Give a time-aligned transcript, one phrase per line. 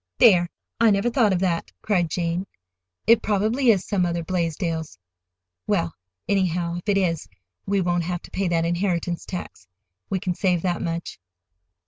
[0.17, 0.49] "There,
[0.79, 2.47] I never thought of that," cried Jane.
[3.05, 4.97] "It probably is some other Blaisdells.
[5.67, 5.93] Well,
[6.27, 7.29] anyhow, if it is,
[7.67, 9.67] we won't have to pay that inheritance tax.
[10.09, 11.19] We can save that much."